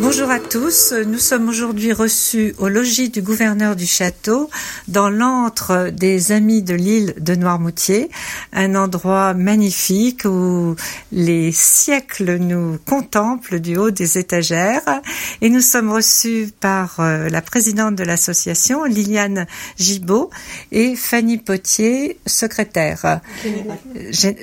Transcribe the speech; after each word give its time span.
Bonjour 0.00 0.30
à 0.30 0.40
tous, 0.40 0.94
nous 1.06 1.18
sommes 1.18 1.48
aujourd'hui 1.48 1.92
reçus 1.92 2.54
au 2.58 2.68
logis 2.68 3.08
du 3.08 3.22
gouverneur 3.22 3.76
du 3.76 3.86
château 3.86 4.50
dans 4.86 5.10
l'antre 5.10 5.90
des 5.90 6.32
Amis 6.32 6.62
de 6.62 6.74
l'île 6.74 7.14
de 7.18 7.34
Noirmoutier, 7.34 8.10
un 8.52 8.74
endroit 8.74 9.34
magnifique 9.34 10.24
où 10.24 10.76
les 11.12 11.52
siècles 11.52 12.36
nous 12.36 12.78
contemplent 12.86 13.60
du 13.60 13.76
haut 13.76 13.90
des 13.90 14.18
étagères. 14.18 15.02
Et 15.40 15.50
nous 15.50 15.60
sommes 15.60 15.90
reçus 15.90 16.52
par 16.58 17.00
euh, 17.00 17.28
la 17.28 17.42
présidente 17.42 17.94
de 17.94 18.04
l'association 18.04 18.84
Liliane 18.84 19.46
Gibaud 19.78 20.30
et 20.72 20.96
Fanny 20.96 21.38
Potier, 21.38 22.18
secrétaire, 22.26 23.20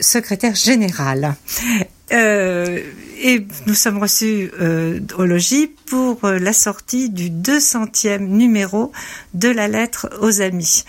secrétaire 0.02 0.56
générale. 0.56 1.36
Euh, 2.14 2.80
et 3.22 3.46
nous 3.66 3.74
sommes 3.74 3.98
reçus 3.98 4.52
euh, 4.60 5.00
au 5.18 5.26
logis 5.26 5.68
pour 5.86 6.24
euh, 6.26 6.40
la 6.40 6.54
sortie 6.54 7.10
du 7.10 7.30
200e 7.30 8.20
numéro 8.20 8.92
de 9.34 9.50
la 9.50 9.68
lettre 9.68 10.10
aux 10.22 10.42
amis. 10.42 10.84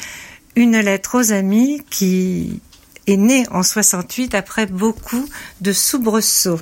Une 0.55 0.79
lettre 0.79 1.19
aux 1.19 1.33
amis 1.33 1.83
qui 1.91 2.61
est 3.07 3.17
née 3.17 3.45
en 3.51 3.63
68 3.63 4.35
après 4.35 4.67
beaucoup 4.67 5.29
de 5.61 5.73
soubresauts. 5.73 6.61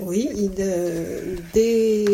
Oui, 0.00 0.28
dès 1.54 2.04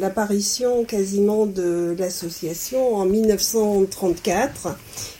l'apparition 0.00 0.84
quasiment 0.84 1.44
de 1.44 1.94
l'association 1.98 2.94
en 2.94 3.04
1934, 3.04 4.68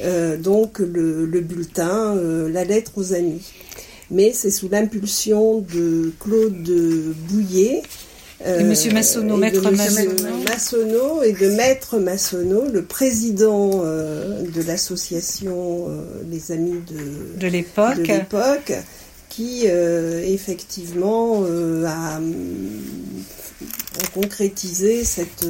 euh, 0.00 0.38
donc 0.38 0.78
le, 0.78 1.26
le 1.26 1.40
bulletin, 1.40 2.14
la 2.50 2.64
lettre 2.64 2.92
aux 2.96 3.12
amis. 3.12 3.42
Mais 4.10 4.32
c'est 4.32 4.50
sous 4.50 4.68
l'impulsion 4.68 5.58
de 5.60 6.12
Claude 6.18 6.70
Bouillet 7.28 7.82
de 8.46 8.62
Monsieur 8.62 8.92
Massonneau, 8.92 9.36
Maître 9.36 9.68
Massonneau. 9.70 11.22
et 11.22 11.32
de 11.32 11.50
Maître 11.50 11.98
Massonneau, 11.98 12.66
le 12.72 12.82
président 12.82 13.82
euh, 13.84 14.42
de 14.42 14.62
l'association 14.62 15.86
euh, 15.88 16.22
Les 16.30 16.52
Amis 16.52 16.80
de, 16.88 17.38
de 17.38 17.46
l'époque, 17.48 18.72
qui 19.28 19.64
euh, 19.66 20.22
effectivement 20.24 21.42
a 21.84 22.20
concrétiser 24.14 25.04
cette, 25.04 25.46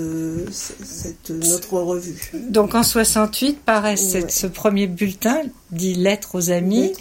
cette, 0.50 1.30
notre 1.30 1.74
revue. 1.74 2.32
Donc 2.48 2.74
en 2.74 2.82
68 2.82 3.60
paraît 3.60 3.96
ce 3.96 4.46
premier 4.46 4.86
bulletin 4.86 5.42
dit 5.70 5.94
Lettres 5.94 6.34
aux 6.34 6.50
amis, 6.50 6.92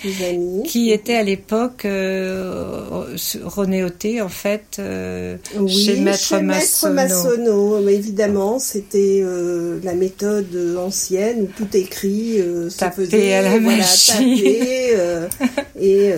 qui 0.66 0.92
était 0.92 1.16
à 1.16 1.24
l'époque 1.24 1.86
euh, 1.86 3.06
renéoté 3.44 4.22
en 4.22 4.30
fait 4.30 4.78
euh, 4.80 5.38
chez 5.68 6.02
Maître 6.02 6.90
Massonneau. 6.90 7.88
évidemment, 7.88 8.60
c'était 8.60 9.22
euh, 9.24 9.80
la 9.84 9.94
méthode 9.94 10.78
ancienne 10.78 11.44
où 11.44 11.48
tout 11.56 11.78
écrit 11.78 12.42
euh, 12.42 12.70
se 12.70 12.86
faisait 12.90 13.34
à 13.34 13.42
la 13.42 13.60
machine. 13.60 14.38
et 15.80 16.12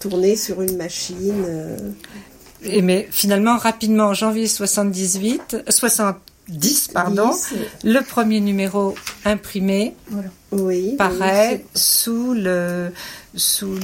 tourner 0.00 0.36
sur 0.36 0.62
une 0.62 0.76
machine 0.76 1.44
et 2.62 2.82
mais 2.82 3.08
finalement, 3.10 3.56
rapidement, 3.56 4.06
en 4.06 4.14
janvier 4.14 4.46
78, 4.46 5.64
70, 5.68 6.88
pardon, 6.92 7.30
le 7.84 8.00
premier 8.00 8.40
numéro 8.40 8.94
imprimé 9.24 9.94
oui, 10.52 10.94
paraît 10.96 11.64
sous 11.74 12.34
le 12.34 12.90
sous 13.34 13.74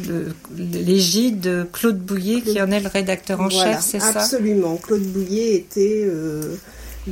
l'égide 0.56 1.40
de 1.40 1.66
Claude 1.70 1.98
Bouillet, 1.98 2.40
qui 2.40 2.60
en 2.60 2.70
est 2.70 2.80
le 2.80 2.88
rédacteur 2.88 3.40
en 3.40 3.50
chef, 3.50 3.80
c'est 3.80 4.00
ça? 4.00 4.20
Absolument. 4.20 4.76
Claude 4.76 5.02
Bouillet 5.02 5.54
était 5.54 6.04
euh, 6.06 6.56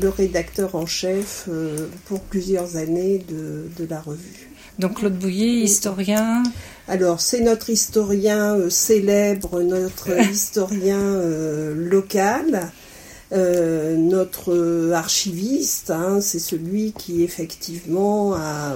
le 0.01 0.09
rédacteur 0.09 0.75
en 0.75 0.87
chef 0.87 1.47
euh, 1.49 1.89
pour 2.07 2.21
plusieurs 2.21 2.77
années 2.77 3.25
de, 3.29 3.69
de 3.79 3.89
la 3.89 4.01
revue. 4.01 4.50
Donc 4.81 4.95
Claude 4.95 5.19
Bouillet, 5.19 5.61
historien. 5.61 6.43
Alors, 6.89 7.21
c'est 7.21 7.41
notre 7.41 7.69
historien 7.69 8.57
euh, 8.57 8.71
célèbre, 8.71 9.61
notre 9.61 10.19
historien 10.33 10.97
euh, 10.97 11.75
local, 11.75 12.73
euh, 13.33 13.95
notre 13.99 14.91
archiviste, 14.95 15.91
hein, 15.91 16.23
c'est 16.23 16.39
celui 16.39 16.93
qui 16.93 17.23
effectivement 17.23 18.35
a, 18.35 18.75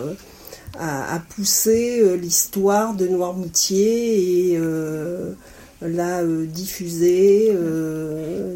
poussé 1.30 2.18
l'histoire 2.18 2.92
de 2.94 3.08
Noirmoutier 3.08 4.52
et 4.52 4.58
l'a 5.84 6.22
diffusé 6.24 7.52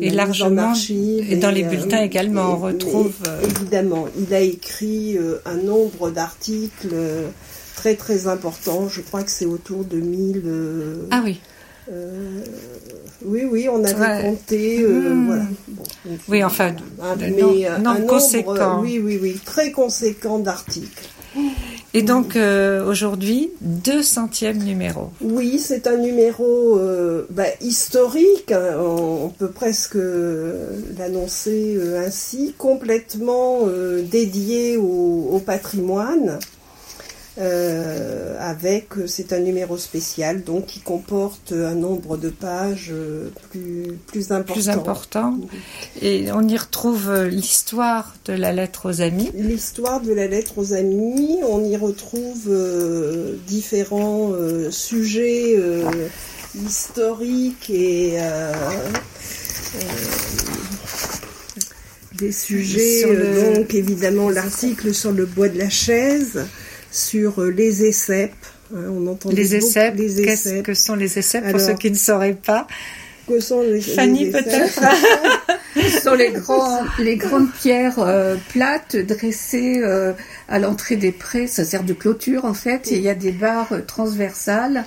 et 0.01 0.11
largement 0.11 0.73
et 0.97 1.37
dans 1.37 1.51
les 1.51 1.63
bulletins 1.63 2.03
également 2.03 2.55
on 2.55 2.57
retrouve 2.57 3.15
évidemment 3.43 4.07
il 4.19 4.33
a 4.35 4.41
écrit 4.41 5.19
un 5.45 5.57
nombre 5.57 6.11
d'articles 6.11 6.95
très 7.79 7.95
très 7.95 8.27
important. 8.27 8.89
Je 8.89 9.01
crois 9.01 9.23
que 9.23 9.31
c'est 9.31 9.47
autour 9.47 9.85
de 9.85 9.99
1000. 9.99 10.43
Euh, 10.45 11.07
ah 11.11 11.23
oui. 11.25 11.41
Euh, 11.91 12.41
oui, 13.25 13.45
oui, 13.51 13.69
on 13.71 13.83
avait 13.85 14.23
compté. 14.23 14.83
Euh, 14.83 15.15
hmm. 15.15 15.27
voilà. 15.27 15.45
oui, 16.29 16.45
enfin, 16.45 16.75
un, 17.01 17.17
mais 17.17 17.67
un 17.67 17.79
nombre, 17.79 18.07
conséquent. 18.07 18.81
Oui, 18.83 19.01
oui, 19.03 19.19
oui, 19.23 19.41
très 19.45 19.71
conséquent 19.71 20.39
d'articles. 20.39 21.09
Et 21.95 22.03
donc 22.03 22.37
aujourd'hui, 22.87 23.51
200e 23.65 24.63
numéro. 24.63 25.11
Oui, 25.21 25.59
c'est 25.59 25.87
un 25.87 25.97
numéro 25.97 26.79
bah, 27.31 27.45
historique, 27.61 28.53
hein, 28.53 28.79
on, 28.79 29.31
peut 29.31 29.51
presque 29.51 29.99
l'annoncer 30.99 31.79
ainsi, 31.97 32.55
complètement 32.59 33.61
dédié 34.03 34.77
au 34.77 35.41
patrimoine. 35.45 36.39
Euh, 37.41 38.37
avec 38.41 38.89
c'est 39.07 39.33
un 39.33 39.39
numéro 39.39 39.79
spécial 39.79 40.43
donc 40.43 40.67
qui 40.67 40.81
comporte 40.81 41.53
un 41.53 41.75
nombre 41.75 42.17
de 42.17 42.31
pages 42.31 42.91
euh, 42.91 43.31
plus 43.51 43.97
plus 44.09 44.33
important. 44.33 44.55
Plus 44.55 44.69
important. 44.69 45.39
Et 46.03 46.33
on 46.33 46.49
y 46.49 46.57
retrouve 46.57 47.09
euh, 47.09 47.29
l'histoire 47.29 48.17
de 48.25 48.33
la 48.33 48.53
lettre 48.53 48.91
aux 48.91 49.03
amis. 49.03 49.31
L'histoire 49.35 50.01
de 50.01 50.13
la 50.13 50.27
lettre 50.27 50.59
aux 50.59 50.73
amis. 50.73 51.39
On 51.49 51.65
y 51.65 51.77
retrouve 51.77 52.51
différents 53.47 54.33
sujets 54.71 55.57
historiques 56.57 57.71
et 57.71 58.19
des 62.15 62.33
sujets, 62.33 63.05
donc 63.55 63.75
évidemment 63.75 64.29
l'article 64.29 64.93
sur 64.93 65.13
le 65.13 65.25
bois 65.25 65.49
de 65.49 65.59
la 65.59 65.71
chaise, 65.71 66.47
sur 66.91 67.41
euh, 67.41 67.51
les 67.51 67.85
ESSEP. 67.85 68.33
Hein, 68.75 68.79
on 68.91 69.07
entend 69.07 69.31
les 69.31 69.57
ESSEP. 69.57 69.97
Qu'est-ce 69.97 70.63
que 70.63 70.75
sont 70.75 70.95
les 70.95 71.19
ESSEP 71.19 71.51
pour 71.51 71.61
ceux 71.61 71.75
qui 71.75 71.91
ne 71.91 71.97
sauraient 71.97 72.35
pas 72.35 72.67
que 73.29 73.41
sont 73.41 73.61
les, 73.61 73.81
Fanny 73.81 74.31
peut-être 74.31 74.81
Ce 75.77 76.01
sont 76.01 76.15
les, 76.15 76.31
grands, 76.31 76.81
les 76.99 77.17
grandes 77.17 77.53
pierres 77.53 77.99
euh, 77.99 78.37
plates 78.53 78.97
dressées 78.97 79.81
euh, 79.83 80.13
à 80.49 80.59
l'entrée 80.59 80.97
des 80.97 81.13
prés. 81.13 81.47
Ça 81.47 81.65
sert 81.65 81.85
de 81.85 81.93
clôture 81.93 82.45
en 82.45 82.55
fait. 82.55 82.91
Et 82.91 82.97
il 82.97 83.03
y 83.03 83.09
a 83.09 83.15
des 83.15 83.33
barres 83.33 83.85
transversales 83.87 84.85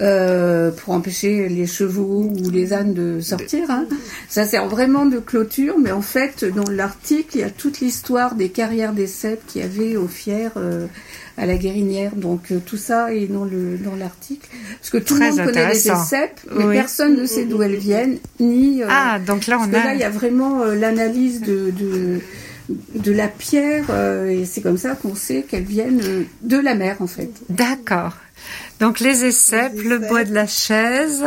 euh, 0.00 0.70
pour 0.70 0.94
empêcher 0.94 1.48
les 1.48 1.66
chevaux 1.66 2.22
ou 2.24 2.50
les 2.50 2.72
ânes 2.72 2.94
de 2.94 3.20
sortir. 3.20 3.70
Hein. 3.70 3.86
Ça 4.28 4.46
sert 4.46 4.66
vraiment 4.68 5.06
de 5.06 5.18
clôture, 5.18 5.78
mais 5.78 5.90
en 5.90 6.02
fait, 6.02 6.44
dans 6.44 6.70
l'article, 6.70 7.36
il 7.36 7.40
y 7.40 7.44
a 7.44 7.50
toute 7.50 7.80
l'histoire 7.80 8.34
des 8.34 8.48
carrières 8.48 8.92
des 8.92 9.06
cèpes 9.06 9.44
qu'il 9.46 9.60
y 9.60 9.64
avait 9.64 9.96
au 9.96 10.08
Fier 10.08 10.50
euh, 10.56 10.86
à 11.36 11.46
la 11.46 11.56
Guérinière. 11.56 12.14
Donc 12.16 12.50
euh, 12.50 12.58
tout 12.64 12.76
ça 12.76 13.12
est 13.14 13.26
dans 13.26 13.44
le 13.44 13.76
dans 13.78 13.96
l'article. 13.96 14.48
Parce 14.78 14.90
que 14.90 14.98
tout 14.98 15.14
le 15.14 15.20
monde 15.20 15.44
connaît 15.44 15.68
les 15.68 15.74
cèpes, 15.74 16.40
mais 16.50 16.72
personne 16.72 17.16
ne 17.16 17.26
sait 17.26 17.44
d'où 17.44 17.62
elles 17.62 17.76
viennent, 17.76 18.18
ni. 18.38 18.82
ah, 18.88 19.18
donc 19.18 19.46
là 19.46 19.58
on 19.60 19.64
a. 19.74 19.84
là, 19.84 19.94
il 19.94 20.00
y 20.00 20.04
a 20.04 20.10
vraiment 20.10 20.64
l'analyse 20.64 21.40
de, 21.40 21.70
de 21.70 22.20
de 22.94 23.12
la 23.12 23.28
pierre, 23.28 23.86
euh, 23.90 24.28
et 24.28 24.44
c'est 24.44 24.60
comme 24.60 24.78
ça 24.78 24.94
qu'on 24.94 25.14
sait 25.14 25.42
qu'elles 25.42 25.64
viennent 25.64 26.00
de 26.42 26.56
la 26.56 26.74
mer 26.74 26.96
en 27.00 27.06
fait. 27.06 27.30
D'accord. 27.48 28.16
Donc 28.80 29.00
les 29.00 29.24
éceps, 29.24 29.76
le 29.82 29.98
bois 29.98 30.24
de 30.24 30.34
la 30.34 30.46
chaise. 30.46 31.22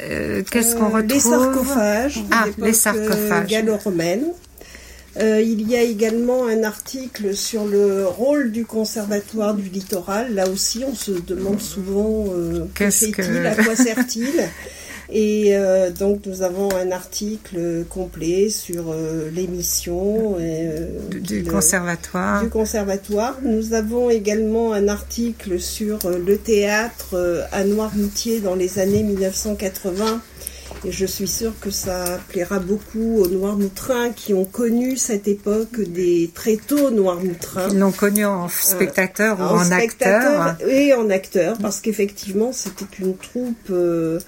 Euh, 0.00 0.42
qu'est-ce 0.50 0.76
qu'on 0.76 0.88
retrouve 0.88 1.08
Les 1.08 1.20
sarcophages. 1.20 2.24
Ah, 2.30 2.46
les 2.58 2.72
sarcophages. 2.72 3.48
gallo-romaines. 3.48 4.26
Euh, 5.16 5.42
il 5.42 5.68
y 5.68 5.76
a 5.76 5.82
également 5.82 6.46
un 6.46 6.62
article 6.62 7.34
sur 7.34 7.64
le 7.64 8.06
rôle 8.06 8.52
du 8.52 8.64
conservatoire 8.64 9.54
du 9.54 9.68
littoral. 9.68 10.32
Là 10.34 10.48
aussi, 10.48 10.84
on 10.86 10.94
se 10.94 11.10
demande 11.10 11.60
souvent 11.60 12.26
euh, 12.32 12.66
que 12.74 12.88
fait-il, 12.90 13.44
à 13.44 13.56
quoi 13.56 13.74
sert-il 13.76 14.48
Et 15.12 15.56
euh, 15.56 15.90
donc 15.90 16.26
nous 16.26 16.42
avons 16.42 16.68
un 16.74 16.92
article 16.92 17.84
complet 17.88 18.48
sur 18.48 18.94
l'émission 19.32 20.36
du, 21.10 21.44
conservatoire. 21.44 22.42
Du 22.42 22.48
conservatoire. 22.48 23.36
Nous 23.42 23.74
avons 23.74 24.10
également 24.10 24.72
un 24.72 24.88
article 24.88 25.58
sur 25.60 25.98
le 26.08 26.36
théâtre 26.38 27.46
à 27.52 27.64
Noirmoutier 27.64 28.40
dans 28.40 28.54
les 28.54 28.78
années 28.78 29.02
1980 29.02 30.20
et 30.84 30.92
je 30.92 31.04
suis 31.04 31.28
sûre 31.28 31.52
que 31.60 31.70
ça 31.70 32.18
plaira 32.28 32.58
beaucoup 32.58 33.18
aux 33.18 33.28
Noirmoutrins 33.28 34.10
qui 34.10 34.32
ont 34.32 34.46
connu 34.46 34.96
cette 34.96 35.28
époque 35.28 35.78
des 35.80 36.30
très 36.34 36.56
tôt 36.56 36.90
Noirmoutrins. 36.90 37.68
Ils 37.70 37.78
l'ont 37.78 37.92
connu 37.92 38.24
en 38.24 38.48
spectateur 38.48 39.38
ou 39.38 39.42
en, 39.42 39.70
acteur. 39.70 40.56
Et 40.66 40.94
en 40.94 41.10
acteur, 41.10 41.58
parce 41.58 41.80
qu'effectivement, 41.80 42.52
c'était 42.52 42.86
une 42.98 43.14
troupe 43.14 43.70
euh, 43.70 44.18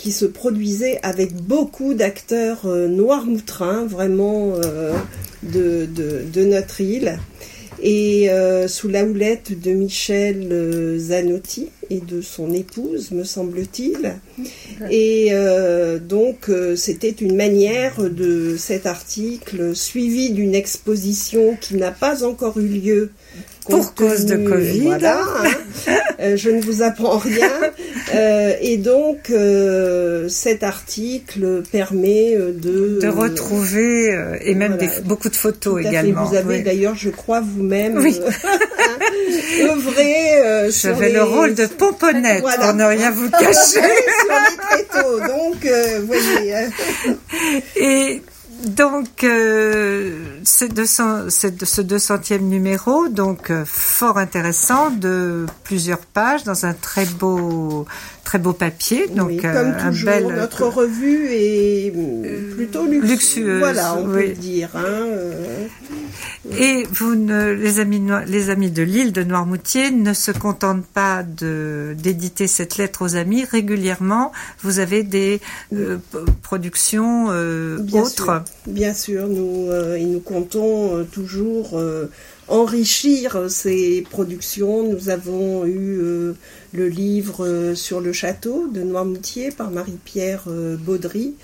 qui 0.00 0.12
se 0.12 0.24
produisait 0.24 0.98
avec 1.02 1.34
beaucoup 1.34 1.92
d'acteurs 1.92 2.64
euh, 2.64 2.88
noirmoutrins, 2.88 3.84
vraiment 3.84 4.54
euh, 4.54 4.94
de, 5.42 5.84
de, 5.84 6.22
de, 6.32 6.44
notre 6.46 6.80
île 6.80 7.18
et 7.82 8.30
euh, 8.30 8.66
sous 8.66 8.88
la 8.88 9.04
houlette 9.04 9.60
de 9.60 9.72
Michel 9.72 10.96
Zanotti 10.98 11.68
et 11.90 12.00
de 12.00 12.22
son 12.22 12.50
épouse, 12.54 13.10
me 13.10 13.24
semble-t-il. 13.24 14.14
Et 14.90 15.32
donc, 16.06 16.50
c'était 16.76 17.08
une 17.08 17.36
manière 17.36 18.02
de 18.02 18.56
cet 18.58 18.84
article 18.84 19.74
suivi 19.74 20.30
d'une 20.30 20.54
exposition 20.54 21.56
qui 21.58 21.76
n'a 21.76 21.90
pas 21.90 22.22
encore 22.22 22.58
eu 22.58 22.68
lieu 22.68 23.10
pour 23.70 23.94
cause 23.94 24.26
de 24.26 24.36
Covid. 24.36 24.80
Voilà, 24.80 25.20
hein. 25.22 25.92
euh, 26.20 26.36
je 26.36 26.50
ne 26.50 26.60
vous 26.60 26.82
apprends 26.82 27.18
rien. 27.18 27.50
Euh, 28.14 28.54
et 28.60 28.76
donc, 28.76 29.30
euh, 29.30 30.28
cet 30.28 30.62
article 30.62 31.62
permet 31.70 32.36
de... 32.36 32.98
De 33.00 33.08
retrouver, 33.08 34.16
et 34.42 34.54
même 34.54 34.76
des, 34.76 34.88
beaucoup 35.04 35.28
de 35.28 35.36
photos 35.36 35.84
également. 35.84 36.24
Vous 36.24 36.36
avez 36.36 36.62
d'ailleurs, 36.62 36.94
je 36.94 37.10
crois, 37.10 37.40
vous-même 37.40 37.98
oui. 37.98 38.20
œuvré 39.62 40.70
sur 40.70 40.90
J'avais 40.90 41.12
le 41.12 41.22
rôle 41.22 41.54
de 41.54 41.66
pomponnette, 41.66 42.42
pour 42.42 42.74
ne 42.74 42.84
rien 42.84 43.10
vous 43.10 43.30
cacher. 43.30 43.54
sur 43.80 43.80
les 43.80 44.56
tréteaux, 44.56 45.20
donc, 45.20 45.66
voyez. 46.06 46.68
et 47.76 48.22
donc, 48.64 49.24
euh, 49.24 50.38
ce 50.44 50.66
200e 50.66 52.40
numéro, 52.40 53.08
donc 53.08 53.50
euh, 53.50 53.64
fort 53.64 54.18
intéressant, 54.18 54.90
de 54.90 55.46
plusieurs 55.64 56.00
pages, 56.00 56.44
dans 56.44 56.66
un 56.66 56.74
très 56.74 57.06
beau, 57.06 57.86
très 58.30 58.38
beau 58.38 58.52
papier. 58.52 59.08
Donc, 59.08 59.42
comme 59.42 59.50
euh, 59.50 59.72
un 59.76 59.90
toujours, 59.90 60.06
bel, 60.06 60.26
notre 60.28 60.66
revue 60.66 61.26
est 61.32 61.92
plutôt 62.54 62.86
luxueuse, 62.86 63.58
voilà, 63.58 63.96
on 63.96 64.04
peut 64.04 64.28
dire. 64.28 64.70
Hein, 64.76 65.08
Et 66.56 66.86
vous 66.92 67.16
ne, 67.16 67.50
les 67.50 67.80
amis, 67.80 68.00
les 68.28 68.50
amis 68.50 68.70
de 68.70 68.84
l'île 68.84 69.12
de 69.12 69.24
Noirmoutier 69.24 69.90
ne 69.90 70.12
se 70.12 70.30
contentent 70.30 70.86
pas 70.86 71.24
de 71.24 71.96
d'éditer 71.98 72.46
cette 72.46 72.76
lettre 72.76 73.02
aux 73.02 73.16
amis. 73.16 73.44
Régulièrement, 73.44 74.30
vous 74.62 74.78
avez 74.78 75.02
des 75.02 75.40
productions 76.42 77.30
autres. 77.92 78.44
Bien 78.68 78.94
sûr, 78.94 79.26
nous, 79.26 79.70
euh, 79.70 79.98
nous 79.98 80.20
comptons 80.20 80.96
euh, 80.96 81.04
toujours 81.04 81.78
euh, 81.78 82.10
enrichir 82.50 83.46
ces 83.48 84.04
productions. 84.10 84.82
Nous 84.82 85.08
avons 85.08 85.64
eu 85.66 86.34
le 86.72 86.88
livre 86.88 87.72
sur 87.74 88.00
le 88.00 88.12
château 88.12 88.68
de 88.68 88.82
Noirmoutier 88.82 89.50
par 89.50 89.70
Marie-Pierre 89.70 90.44
Baudry 90.80 91.34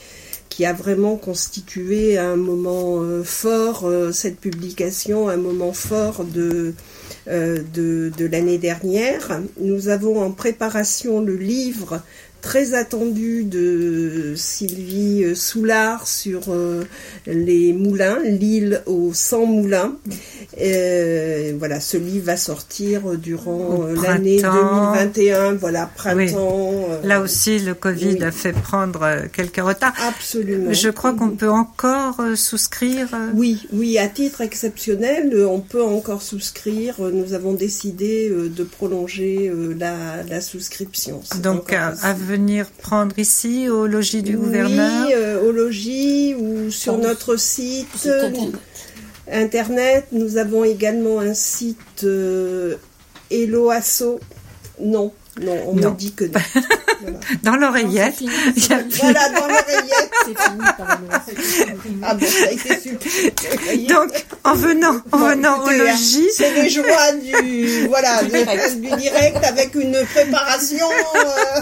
qui 0.48 0.64
a 0.64 0.72
vraiment 0.72 1.16
constitué 1.16 2.16
un 2.18 2.36
moment 2.36 3.02
fort, 3.24 3.90
cette 4.12 4.38
publication, 4.38 5.28
un 5.28 5.36
moment 5.36 5.72
fort 5.72 6.24
de 6.24 6.74
l'année 7.26 8.58
dernière. 8.58 9.40
Nous 9.60 9.88
avons 9.88 10.22
en 10.22 10.30
préparation 10.30 11.20
le 11.20 11.36
livre 11.36 12.02
très 12.46 12.74
attendu 12.74 13.42
de 13.42 14.34
Sylvie 14.36 15.34
Soulard 15.34 16.06
sur 16.06 16.42
euh, 16.50 16.84
les 17.26 17.72
moulins, 17.72 18.20
l'île 18.22 18.82
aux 18.86 19.12
100 19.12 19.46
moulins. 19.46 19.96
Euh, 20.60 21.54
voilà, 21.58 21.80
ce 21.80 21.96
livre 21.96 22.26
va 22.26 22.36
sortir 22.36 23.18
durant 23.18 23.82
euh, 23.82 23.96
l'année 24.00 24.40
2021, 24.40 25.54
voilà, 25.54 25.90
printemps. 25.92 26.70
Là 27.02 27.20
aussi, 27.20 27.58
le 27.58 27.74
Covid 27.74 28.22
a 28.22 28.30
fait 28.30 28.52
prendre 28.52 29.26
quelques 29.32 29.56
retards. 29.56 29.94
Absolument. 30.06 30.72
Je 30.72 30.90
crois 30.90 31.14
qu'on 31.14 31.30
peut 31.30 31.50
encore 31.50 32.22
souscrire. 32.36 33.08
Oui, 33.34 33.66
oui, 33.72 33.98
à 33.98 34.06
titre 34.06 34.40
exceptionnel, 34.40 35.36
on 35.50 35.58
peut 35.58 35.82
encore 35.82 36.22
souscrire. 36.22 37.00
Nous 37.00 37.32
avons 37.32 37.54
décidé 37.54 38.30
de 38.30 38.62
prolonger 38.62 39.52
la, 39.76 40.22
la 40.22 40.40
souscription. 40.40 41.22
Donc, 41.42 41.72
à, 41.72 41.88
à 42.02 42.12
venir 42.36 42.66
prendre 42.70 43.18
ici 43.18 43.68
au 43.68 43.86
logis 43.86 44.22
du 44.22 44.36
gouverneur? 44.36 45.06
Oui, 45.06 45.14
euh, 45.14 45.42
au 45.42 45.52
logis 45.52 46.34
ou 46.34 46.70
sur 46.70 46.98
notre 46.98 47.36
site 47.36 48.08
internet. 49.30 50.06
Nous 50.12 50.36
avons 50.36 50.64
également 50.64 51.20
un 51.20 51.34
site 51.34 52.04
euh, 52.04 52.76
Eloasso. 53.30 54.20
Non, 54.80 55.12
non, 55.40 55.58
on 55.66 55.74
me 55.74 55.90
dit 55.96 56.12
que 56.12 56.24
non. 56.24 56.40
Dans 57.42 57.56
l'oreillette. 57.56 58.22
Voilà, 59.00 59.28
dans 59.30 59.46
l'oreillette. 59.46 60.10
C'est 60.26 61.38
fini 61.82 62.00
Ah 62.02 62.14
bon, 62.14 62.26
ça 62.26 62.46
a 62.46 62.50
été 62.50 62.80
super. 62.80 63.88
Donc, 63.88 64.26
en 64.44 64.54
venant, 64.54 65.00
en 65.12 65.18
venant 65.18 65.64
au 65.64 65.68
hein, 65.68 65.76
logis. 65.76 66.28
C'est 66.34 66.52
les 66.54 66.68
joies 66.68 67.12
du, 67.22 67.86
voilà, 67.88 68.22
du 68.22 68.90
direct 68.96 69.44
avec 69.44 69.74
une 69.74 69.98
préparation. 70.12 70.86
Euh. 71.16 71.60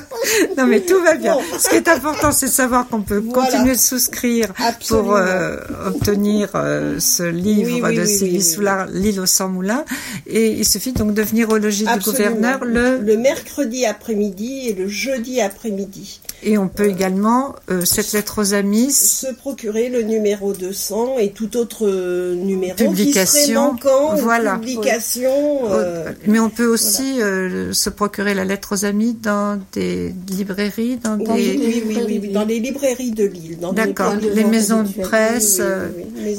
Non, 0.56 0.66
mais 0.66 0.80
tout 0.80 1.02
va 1.02 1.14
bien. 1.14 1.36
Ce 1.58 1.68
qui 1.68 1.76
est 1.76 1.88
important, 1.88 2.32
c'est 2.32 2.46
de 2.46 2.50
savoir 2.50 2.88
qu'on 2.88 3.02
peut 3.02 3.20
continuer 3.20 3.72
de 3.72 3.78
souscrire 3.78 4.52
pour 4.88 5.14
euh, 5.14 5.56
obtenir 5.86 6.50
euh, 6.54 6.98
ce 7.00 7.22
livre 7.22 7.90
de 7.90 8.04
Sylvie 8.04 8.42
Soulard, 8.42 8.86
L'île 8.92 9.20
aux 9.20 9.26
100 9.26 9.48
moulins. 9.48 9.84
Et 10.26 10.48
il 10.48 10.64
suffit 10.64 10.92
donc 10.92 11.14
de 11.14 11.22
venir 11.22 11.50
au 11.50 11.58
logis 11.58 11.84
du 11.84 11.98
gouverneur 12.00 12.64
le... 12.64 12.98
Le 12.98 13.16
mercredi 13.16 13.86
après-midi 13.86 14.68
et 14.68 14.72
le 14.74 14.88
jeudi 14.88 15.40
après-midi. 15.40 16.20
Et 16.46 16.58
on 16.58 16.68
peut 16.68 16.88
également, 16.88 17.54
euh, 17.70 17.84
cette 17.86 18.12
lettre 18.12 18.42
aux 18.42 18.52
amis, 18.52 18.92
se 18.92 19.32
procurer 19.32 19.88
le 19.88 20.02
numéro 20.02 20.52
200 20.52 21.18
et 21.18 21.30
tout 21.30 21.56
autre 21.56 21.86
euh, 21.86 22.34
numéro 22.34 22.76
publication, 22.76 23.74
qui 23.76 23.82
serait 23.82 24.20
voilà. 24.20 24.56
publication. 24.56 25.32
Euh, 25.70 26.12
Mais 26.26 26.38
on 26.38 26.50
peut 26.50 26.66
aussi 26.66 27.18
se 27.18 27.88
procurer 27.88 28.34
la 28.34 28.44
lettre 28.44 28.74
aux 28.74 28.84
amis 28.84 29.14
dans 29.14 29.58
des 29.72 30.14
librairies, 30.28 30.98
dans 31.02 31.16
des... 31.16 31.24
Oui, 31.30 31.82
oui, 31.86 32.02
oui, 32.06 32.28
dans 32.28 32.44
les 32.44 32.60
librairies 32.60 33.12
de 33.12 33.24
Lille. 33.24 33.58
D'accord, 33.72 34.14
les, 34.16 34.44
maisons 34.44 34.82
de 34.82 35.02
presse. 35.02 35.62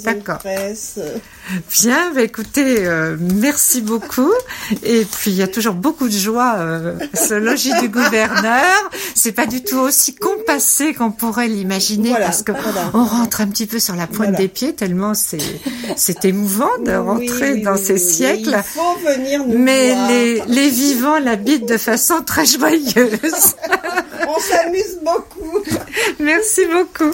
D'accord. 0.03 0.39
Bien, 1.81 2.11
bah, 2.13 2.21
écoutez, 2.21 2.87
merci 3.19 3.81
beaucoup. 3.81 4.31
Et 4.83 5.05
puis 5.05 5.31
il 5.31 5.37
y 5.37 5.43
a 5.43 5.47
toujours 5.47 5.75
beaucoup 5.75 6.07
de 6.07 6.13
joie, 6.13 6.57
ce 7.13 7.33
logis 7.33 7.73
du 7.81 7.89
gouverneur. 7.89 8.65
C'est 9.13 9.31
pas 9.31 9.45
du 9.45 9.63
tout 9.63 9.77
aussi 9.77 10.15
compassé 10.15 10.93
qu'on 10.93 11.11
pourrait 11.11 11.47
l'imaginer 11.47 12.13
parce 12.13 12.43
que 12.43 12.51
on 12.93 13.03
rentre 13.03 13.41
un 13.41 13.47
petit 13.47 13.65
peu 13.65 13.79
sur 13.79 13.95
la 13.95 14.07
pointe 14.07 14.35
des 14.35 14.47
pieds 14.47 14.73
tellement 14.73 15.13
c'est 15.13 15.37
c'est 15.95 16.25
émouvant 16.25 16.69
de 16.85 16.93
rentrer 16.93 17.57
dans 17.57 17.77
ces 17.77 17.97
siècles. 17.97 18.55
Il 18.57 18.63
faut 18.63 18.97
venir 19.05 19.45
nous 19.45 19.57
Mais 19.57 19.95
les 20.07 20.41
les 20.47 20.69
vivants 20.69 21.19
l'habitent 21.19 21.67
de 21.67 21.77
façon 21.77 22.21
très 22.25 22.45
joyeuse. 22.45 23.55
on 24.27 24.39
s'amuse 24.39 24.99
beaucoup. 25.03 25.63
Merci 26.19 26.61
beaucoup. 26.65 27.13